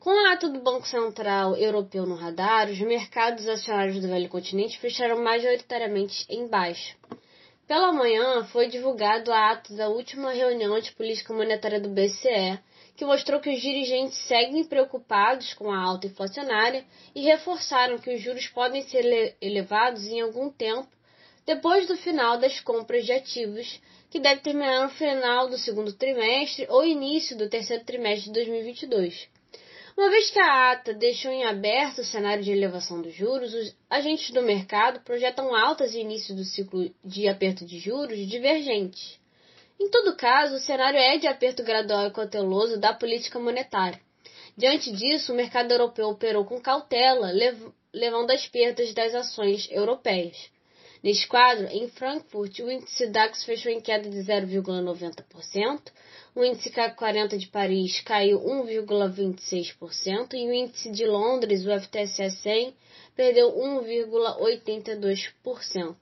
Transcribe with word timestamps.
Com 0.00 0.10
o 0.10 0.26
ato 0.32 0.48
do 0.48 0.60
Banco 0.60 0.86
Central 0.86 1.56
Europeu 1.56 2.06
no 2.06 2.14
radar, 2.14 2.70
os 2.70 2.78
mercados 2.78 3.48
acionários 3.48 4.00
do 4.00 4.06
velho 4.06 4.28
continente 4.28 4.78
fecharam 4.78 5.20
majoritariamente 5.20 6.24
em 6.28 6.46
baixa. 6.46 6.94
Pela 7.66 7.92
manhã, 7.92 8.44
foi 8.44 8.68
divulgado 8.68 9.32
o 9.32 9.34
ato 9.34 9.74
da 9.74 9.88
última 9.88 10.30
reunião 10.30 10.78
de 10.78 10.92
política 10.92 11.34
monetária 11.34 11.80
do 11.80 11.88
BCE, 11.88 12.60
que 12.96 13.04
mostrou 13.04 13.40
que 13.40 13.50
os 13.52 13.60
dirigentes 13.60 14.16
seguem 14.18 14.62
preocupados 14.62 15.52
com 15.54 15.68
a 15.68 15.82
alta 15.82 16.06
inflacionária 16.06 16.84
e 17.12 17.22
reforçaram 17.22 17.98
que 17.98 18.14
os 18.14 18.20
juros 18.20 18.46
podem 18.46 18.82
ser 18.82 19.36
elevados 19.40 20.06
em 20.06 20.20
algum 20.20 20.48
tempo 20.48 20.88
depois 21.44 21.88
do 21.88 21.96
final 21.96 22.38
das 22.38 22.60
compras 22.60 23.04
de 23.04 23.12
ativos, 23.12 23.80
que 24.10 24.20
deve 24.20 24.42
terminar 24.42 24.84
no 24.84 24.90
final 24.90 25.48
do 25.48 25.58
segundo 25.58 25.92
trimestre 25.92 26.68
ou 26.70 26.86
início 26.86 27.36
do 27.36 27.48
terceiro 27.48 27.84
trimestre 27.84 28.26
de 28.26 28.34
2022. 28.34 29.37
Uma 29.98 30.10
vez 30.10 30.30
que 30.30 30.38
a 30.38 30.70
ata 30.70 30.94
deixou 30.94 31.32
em 31.32 31.44
aberto 31.44 32.02
o 32.02 32.04
cenário 32.04 32.44
de 32.44 32.52
elevação 32.52 33.02
dos 33.02 33.12
juros, 33.12 33.52
os 33.52 33.74
agentes 33.90 34.30
do 34.30 34.40
mercado 34.42 35.00
projetam 35.00 35.52
altas 35.52 35.92
e 35.92 35.98
início 35.98 36.36
do 36.36 36.44
ciclo 36.44 36.88
de 37.04 37.26
aperto 37.26 37.66
de 37.66 37.80
juros 37.80 38.16
divergentes. 38.28 39.18
Em 39.76 39.90
todo 39.90 40.14
caso, 40.14 40.54
o 40.54 40.60
cenário 40.60 41.00
é 41.00 41.18
de 41.18 41.26
aperto 41.26 41.64
gradual 41.64 42.06
e 42.06 42.12
cauteloso 42.12 42.78
da 42.78 42.94
política 42.94 43.40
monetária. 43.40 44.00
Diante 44.56 44.92
disso, 44.92 45.32
o 45.32 45.36
mercado 45.36 45.72
europeu 45.72 46.10
operou 46.10 46.44
com 46.44 46.60
cautela, 46.60 47.32
levando 47.92 48.30
às 48.30 48.46
perdas 48.46 48.94
das 48.94 49.16
ações 49.16 49.68
europeias. 49.68 50.48
Neste 51.02 51.26
quadro, 51.26 51.66
em 51.72 51.88
Frankfurt, 51.88 52.60
o 52.60 52.70
índice 52.70 53.08
DAX 53.08 53.44
fechou 53.44 53.72
em 53.72 53.80
queda 53.80 54.08
de 54.08 54.18
0,90%, 54.18 55.80
o 56.38 56.44
índice 56.44 56.70
CAC 56.70 56.94
40 56.94 57.36
de 57.36 57.48
Paris 57.48 58.00
caiu 58.00 58.40
1,26% 58.40 60.34
e 60.34 60.46
o 60.46 60.52
índice 60.52 60.88
de 60.88 61.04
Londres, 61.04 61.66
o 61.66 61.80
FTSE 61.80 62.30
100, 62.30 62.76
perdeu 63.16 63.52
1,82%. 63.56 65.96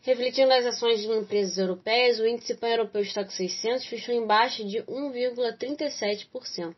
Refletindo 0.00 0.54
as 0.54 0.64
ações 0.64 1.02
de 1.02 1.08
empresas 1.08 1.58
europeias, 1.58 2.18
o 2.18 2.26
índice 2.26 2.54
pan-europeu 2.54 3.02
Stock 3.02 3.30
600 3.30 3.84
fechou 3.84 4.14
em 4.14 4.26
baixa 4.26 4.64
de 4.64 4.78
1,37%. 4.84 6.74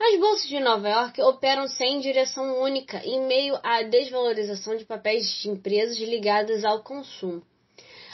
As 0.00 0.18
bolsas 0.18 0.48
de 0.48 0.60
Nova 0.60 0.88
York 0.88 1.20
operam 1.20 1.68
sem 1.68 2.00
direção 2.00 2.62
única 2.62 3.04
em 3.04 3.26
meio 3.26 3.58
à 3.62 3.82
desvalorização 3.82 4.74
de 4.74 4.86
papéis 4.86 5.30
de 5.42 5.50
empresas 5.50 5.98
ligadas 5.98 6.64
ao 6.64 6.82
consumo. 6.82 7.42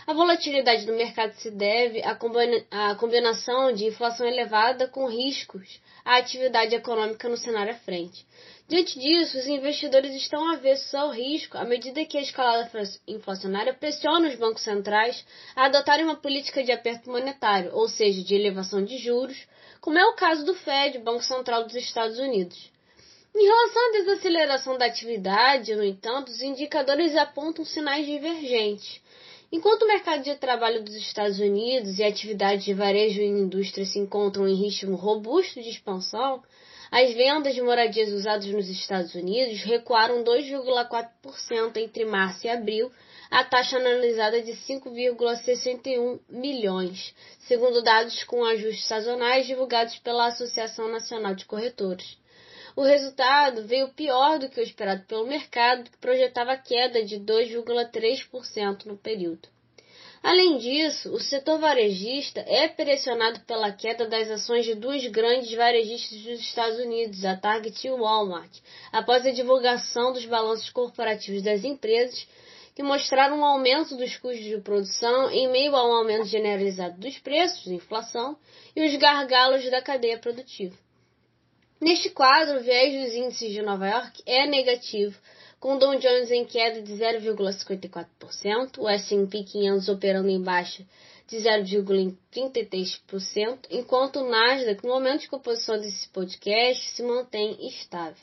A 0.07 0.13
volatilidade 0.13 0.85
do 0.85 0.93
mercado 0.93 1.33
se 1.37 1.51
deve 1.51 2.03
à 2.03 2.95
combinação 2.95 3.73
de 3.73 3.87
inflação 3.87 4.27
elevada 4.27 4.87
com 4.87 5.07
riscos 5.07 5.81
à 6.05 6.19
atividade 6.19 6.75
econômica 6.75 7.27
no 7.27 7.39
cenário 7.39 7.73
à 7.73 7.77
frente. 7.77 8.27
Diante 8.69 8.99
disso, 8.99 9.39
os 9.39 9.47
investidores 9.47 10.15
estão 10.15 10.53
avessos 10.53 10.95
ao 10.95 11.11
risco 11.11 11.57
à 11.57 11.65
medida 11.65 12.05
que 12.05 12.19
a 12.19 12.21
escalada 12.21 12.71
inflacionária 13.09 13.73
pressiona 13.73 14.29
os 14.29 14.35
bancos 14.35 14.63
centrais 14.63 15.25
a 15.57 15.65
adotarem 15.65 16.05
uma 16.05 16.17
política 16.17 16.63
de 16.63 16.71
aperto 16.71 17.09
monetário, 17.09 17.75
ou 17.75 17.89
seja, 17.89 18.23
de 18.23 18.35
elevação 18.35 18.85
de 18.85 18.99
juros, 18.99 19.47
como 19.81 19.99
é 19.99 20.05
o 20.05 20.17
caso 20.17 20.45
do 20.45 20.55
Fed, 20.55 20.99
Banco 20.99 21.23
Central 21.23 21.65
dos 21.65 21.77
Estados 21.77 22.19
Unidos. 22.19 22.71
Em 23.35 23.43
relação 23.43 23.89
à 23.89 23.93
desaceleração 23.93 24.77
da 24.77 24.85
atividade, 24.85 25.75
no 25.75 25.83
entanto, 25.83 26.29
os 26.29 26.43
indicadores 26.43 27.17
apontam 27.17 27.65
sinais 27.65 28.07
divergentes. 28.07 29.03
Enquanto 29.55 29.85
o 29.85 29.87
mercado 29.87 30.25
de 30.25 30.35
trabalho 30.35 30.83
dos 30.83 30.97
Estados 30.97 31.39
Unidos 31.39 32.01
e 32.01 32.03
atividades 32.03 32.65
de 32.65 32.75
varejo 32.75 33.21
e 33.21 33.27
indústria 33.27 33.87
se 33.87 34.01
encontram 34.01 34.49
em 34.49 34.57
ritmo 34.57 34.97
robusto 34.97 35.63
de 35.63 35.69
expansão, 35.69 36.43
as 36.91 37.15
vendas 37.15 37.55
de 37.55 37.63
moradias 37.63 38.11
usadas 38.11 38.47
nos 38.47 38.69
Estados 38.69 39.15
Unidos 39.15 39.63
recuaram 39.63 40.25
2,4% 40.25 41.77
entre 41.77 42.05
março 42.05 42.45
e 42.45 42.51
abril, 42.51 42.91
a 43.31 43.45
taxa 43.45 43.77
analisada 43.77 44.43
de 44.43 44.55
5,61 44.55 46.19
milhões, 46.29 47.15
segundo 47.47 47.81
dados 47.81 48.25
com 48.25 48.45
ajustes 48.45 48.89
sazonais 48.89 49.47
divulgados 49.47 49.97
pela 50.01 50.27
Associação 50.27 50.89
Nacional 50.89 51.33
de 51.33 51.45
Corretores. 51.45 52.19
O 52.77 52.83
resultado 52.83 53.65
veio 53.67 53.89
pior 53.91 54.39
do 54.39 54.49
que 54.49 54.59
o 54.59 54.63
esperado 54.63 55.05
pelo 55.05 55.27
mercado, 55.27 55.89
que 55.89 55.97
projetava 55.99 56.57
queda 56.57 57.05
de 57.05 57.21
2,3% 57.21 58.87
no 58.87 58.97
período. 58.97 59.49
Além 60.25 60.57
disso, 60.57 61.13
o 61.13 61.21
setor 61.21 61.61
varejista 61.61 62.41
é 62.41 62.67
pressionado 62.67 63.41
pela 63.41 63.71
queda 63.71 64.09
das 64.09 64.29
ações 64.29 64.65
de 64.65 64.75
duas 64.75 65.07
grandes 65.07 65.53
varejistas 65.53 66.19
dos 66.23 66.41
Estados 66.41 66.79
Unidos, 66.79 67.25
a 67.25 67.37
Target 67.37 67.87
e 67.87 67.91
o 67.91 67.99
Walmart, 67.99 68.51
após 68.91 69.25
a 69.25 69.31
divulgação 69.31 70.13
dos 70.13 70.25
balanços 70.25 70.71
corporativos 70.71 71.43
das 71.43 71.63
empresas, 71.63 72.27
que 72.75 72.83
mostraram 72.83 73.39
um 73.39 73.45
aumento 73.45 73.97
dos 73.97 74.17
custos 74.17 74.43
de 74.43 74.59
produção 74.63 75.31
em 75.31 75.47
meio 75.49 75.77
a 75.77 75.87
um 75.87 75.93
aumento 75.93 76.25
generalizado 76.25 76.99
dos 76.99 77.19
preços, 77.19 77.67
inflação, 77.67 78.37
e 78.75 78.85
os 78.85 78.97
gargalos 78.97 79.71
da 79.71 79.81
cadeia 79.81 80.19
produtiva. 80.19 80.75
Neste 81.85 82.09
quadro, 82.09 82.57
o 82.57 82.63
viés 82.63 83.05
dos 83.05 83.15
índices 83.15 83.53
de 83.53 83.61
Nova 83.61 83.87
York 83.87 84.23
é 84.25 84.47
negativo, 84.47 85.15
com 85.61 85.75
o 85.75 85.79
Dow 85.79 85.95
Jones 85.99 86.31
em 86.31 86.47
queda 86.47 86.81
de 86.81 86.95
0,54%, 86.95 88.79
o 88.79 88.89
S&P 88.89 89.45
500 89.45 89.91
operando 89.91 90.31
em 90.31 90.43
baixa 90.43 90.83
de 91.29 91.37
0,33%, 91.37 93.67
enquanto 93.71 94.21
o 94.21 94.31
Nasdaq, 94.31 94.83
no 94.83 94.95
momento 94.95 95.21
de 95.21 95.29
composição 95.29 95.79
desse 95.79 96.09
podcast, 96.09 96.89
se 96.89 97.03
mantém 97.03 97.55
estável. 97.69 98.17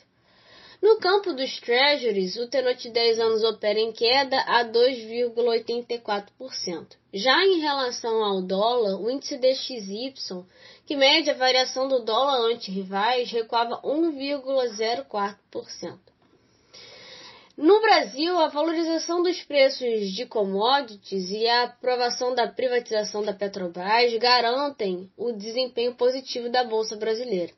No 0.82 0.98
campo 0.98 1.32
dos 1.32 1.58
treasuries, 1.60 2.36
o 2.36 2.48
tenor 2.48 2.74
de 2.74 2.90
10 2.90 3.20
anos 3.20 3.44
opera 3.44 3.78
em 3.78 3.92
queda 3.92 4.40
a 4.40 4.64
2,84%. 4.64 6.96
Já 7.14 7.46
em 7.46 7.60
relação 7.60 8.24
ao 8.24 8.42
dólar, 8.42 9.00
o 9.00 9.08
índice 9.08 9.38
DXY, 9.38 10.12
que 10.84 10.96
mede 10.96 11.30
a 11.30 11.34
variação 11.34 11.86
do 11.86 12.00
dólar 12.00 12.50
ante 12.50 12.72
rivais, 12.72 13.30
recuava 13.30 13.80
1,04%. 13.82 16.00
No 17.56 17.80
Brasil, 17.80 18.36
a 18.40 18.48
valorização 18.48 19.22
dos 19.22 19.40
preços 19.42 20.10
de 20.10 20.26
commodities 20.26 21.30
e 21.30 21.46
a 21.46 21.62
aprovação 21.62 22.34
da 22.34 22.48
privatização 22.48 23.22
da 23.22 23.32
Petrobras 23.32 24.12
garantem 24.14 25.08
o 25.16 25.30
desempenho 25.30 25.94
positivo 25.94 26.50
da 26.50 26.64
Bolsa 26.64 26.96
Brasileira. 26.96 27.52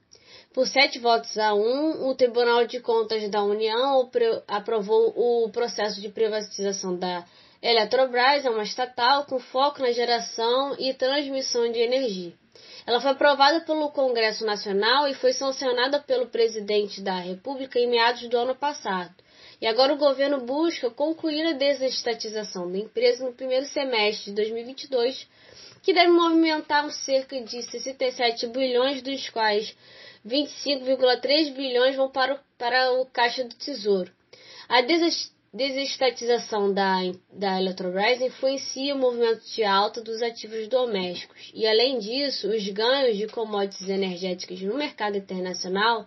Por 0.54 0.68
sete 0.68 1.00
votos 1.00 1.36
a 1.36 1.52
um, 1.52 2.06
o 2.08 2.14
Tribunal 2.14 2.64
de 2.64 2.78
Contas 2.78 3.28
da 3.28 3.42
União 3.42 4.08
aprovou 4.46 5.12
o 5.16 5.50
processo 5.50 6.00
de 6.00 6.08
privatização 6.08 6.96
da 6.96 7.24
Eletrobras, 7.60 8.44
é 8.44 8.50
uma 8.50 8.62
estatal 8.62 9.24
com 9.24 9.40
foco 9.40 9.82
na 9.82 9.90
geração 9.90 10.76
e 10.78 10.94
transmissão 10.94 11.72
de 11.72 11.80
energia. 11.80 12.32
Ela 12.86 13.00
foi 13.00 13.10
aprovada 13.10 13.62
pelo 13.62 13.90
Congresso 13.90 14.46
Nacional 14.46 15.08
e 15.08 15.14
foi 15.14 15.32
sancionada 15.32 15.98
pelo 15.98 16.28
presidente 16.28 17.00
da 17.00 17.18
República 17.18 17.80
em 17.80 17.90
meados 17.90 18.28
do 18.28 18.38
ano 18.38 18.54
passado. 18.54 19.12
E 19.60 19.66
agora 19.66 19.92
o 19.92 19.98
governo 19.98 20.42
busca 20.42 20.88
concluir 20.88 21.44
a 21.48 21.52
desestatização 21.52 22.70
da 22.70 22.78
empresa 22.78 23.24
no 23.24 23.32
primeiro 23.32 23.66
semestre 23.66 24.26
de 24.26 24.36
2022, 24.36 25.26
que 25.82 25.92
deve 25.92 26.12
movimentar 26.12 26.88
cerca 26.92 27.42
de 27.42 27.60
67 27.60 28.46
bilhões, 28.46 29.02
dos 29.02 29.28
quais 29.30 29.74
25,3 30.26 31.52
bilhões 31.52 31.96
vão 31.96 32.10
para 32.10 32.34
o, 32.34 32.38
para 32.56 32.92
o 32.92 33.06
caixa 33.06 33.44
do 33.44 33.54
Tesouro. 33.54 34.10
A 34.68 34.80
desestatização 35.52 36.72
da, 36.72 37.00
da 37.30 37.60
Eletrobras 37.60 38.22
influencia 38.22 38.94
o 38.94 38.98
movimento 38.98 39.44
de 39.44 39.62
alta 39.62 40.00
dos 40.00 40.22
ativos 40.22 40.66
domésticos 40.68 41.52
e, 41.52 41.66
além 41.66 41.98
disso, 41.98 42.48
os 42.48 42.66
ganhos 42.68 43.18
de 43.18 43.26
commodities 43.26 43.88
energéticas 43.88 44.60
no 44.62 44.74
mercado 44.74 45.18
internacional 45.18 46.06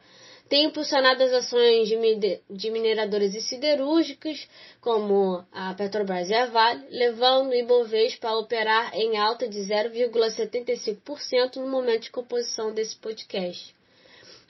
têm 0.50 0.66
impulsionado 0.66 1.22
as 1.24 1.32
ações 1.34 1.88
de, 1.88 2.72
mineradoras 2.72 3.36
e 3.36 3.42
siderúrgicas, 3.42 4.48
como 4.82 5.46
a 5.52 5.74
Petrobras 5.76 6.30
e 6.30 6.34
a 6.34 6.46
Vale, 6.48 6.86
levando 6.90 7.50
o 7.50 7.54
Ibovespa 7.56 8.30
a 8.30 8.40
operar 8.40 8.96
em 8.96 9.18
alta 9.18 9.48
de 9.48 9.60
0,75% 9.60 11.58
no 11.58 11.68
momento 11.68 12.04
de 12.04 12.12
composição 12.12 12.74
desse 12.74 12.96
podcast. 12.96 13.77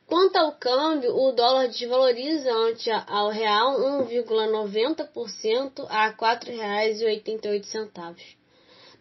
Quanto 0.07 0.35
ao 0.37 0.53
câmbio, 0.53 1.13
o 1.13 1.33
dólar 1.33 1.67
desvaloriza 1.67 2.49
ante 2.49 2.89
ao 2.89 3.29
real 3.29 3.77
1,90% 4.07 5.85
a 5.89 6.07
R$ 6.07 6.15
4,88. 6.15 8.15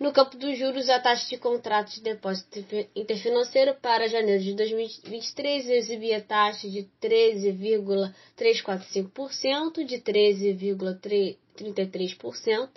No 0.00 0.12
campo 0.12 0.36
dos 0.36 0.58
juros, 0.58 0.90
a 0.90 0.98
taxa 0.98 1.28
de 1.28 1.38
contratos 1.38 1.94
de 1.94 2.02
depósito 2.02 2.58
interfinanceiro 2.94 3.76
para 3.76 4.08
janeiro 4.08 4.42
de 4.42 4.52
2023 4.54 5.68
exibia 5.68 6.20
taxa 6.20 6.68
de 6.68 6.88
13,345%, 7.00 9.84
de 9.84 9.98
13,33%, 9.98 12.68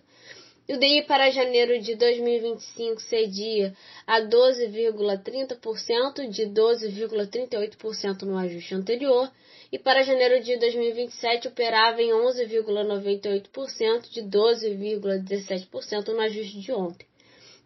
e 0.69 0.73
o 0.75 0.79
DI 0.79 1.01
para 1.07 1.31
janeiro 1.31 1.81
de 1.81 1.95
2025 1.95 3.01
cedia 3.01 3.73
a 4.05 4.21
12,30% 4.21 6.29
de 6.29 6.43
12,38% 6.43 8.21
no 8.21 8.37
ajuste 8.37 8.75
anterior 8.75 9.31
e 9.71 9.79
para 9.79 10.03
janeiro 10.03 10.43
de 10.43 10.57
2027 10.57 11.47
operava 11.47 12.03
em 12.03 12.11
11,98% 12.11 14.11
de 14.11 14.21
12,17% 14.21 16.09
no 16.09 16.19
ajuste 16.19 16.59
de 16.59 16.71
ontem. 16.71 17.07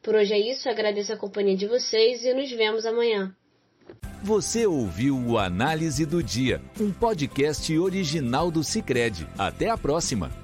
Por 0.01 0.15
hoje 0.15 0.33
é 0.33 0.39
isso, 0.39 0.69
agradeço 0.69 1.11
a 1.11 1.17
companhia 1.17 1.57
de 1.57 1.67
vocês 1.67 2.23
e 2.23 2.33
nos 2.33 2.49
vemos 2.51 2.85
amanhã. 2.85 3.35
Você 4.23 4.65
ouviu 4.65 5.17
o 5.17 5.37
Análise 5.37 6.05
do 6.05 6.23
Dia, 6.23 6.61
um 6.79 6.89
podcast 6.89 7.77
original 7.77 8.49
do 8.49 8.63
Cicred. 8.63 9.27
Até 9.37 9.69
a 9.69 9.77
próxima! 9.77 10.42